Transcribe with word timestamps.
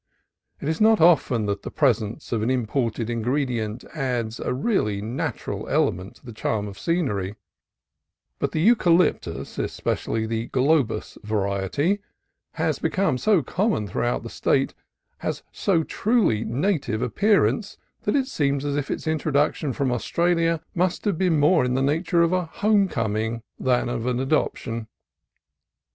It 0.59 0.67
is 0.67 0.81
not 0.81 0.99
often 0.99 1.45
that 1.45 1.61
the 1.61 1.69
presence 1.69 2.31
of 2.31 2.41
an 2.41 2.49
im 2.49 2.65
ported 2.65 3.07
ingredient 3.07 3.83
adds 3.93 4.39
a 4.39 4.51
really 4.51 4.99
natural 4.99 5.67
element 5.69 6.15
to 6.15 6.25
the 6.25 6.33
charm 6.33 6.67
of 6.67 6.79
scenery; 6.79 7.35
but 8.39 8.51
the 8.51 8.61
eucalyptus, 8.61 9.59
especially 9.59 10.25
the 10.25 10.47
globulus 10.47 11.19
variety 11.23 11.97
that 11.97 12.01
has 12.53 12.79
become 12.79 13.19
so 13.19 13.43
common 13.43 13.85
throughout 13.85 14.23
the 14.23 14.31
State, 14.31 14.73
has 15.19 15.43
so 15.51 15.83
truly 15.83 16.43
native 16.43 17.01
an 17.03 17.05
appear 17.05 17.45
ance 17.45 17.77
that 18.01 18.15
it 18.15 18.25
seems 18.25 18.65
as 18.65 18.75
if 18.77 18.89
its 18.89 19.05
introduction 19.05 19.71
from 19.71 19.89
Austra 19.89 20.35
lia 20.35 20.61
must 20.73 21.05
have 21.05 21.19
been 21.19 21.39
more 21.39 21.63
in 21.63 21.75
the 21.75 21.81
nature 21.83 22.23
of 22.23 22.33
a 22.33 22.45
home 22.45 22.87
coming 22.87 23.43
than 23.59 23.87
of 23.87 24.07
an 24.07 24.19
adoption. 24.19 24.87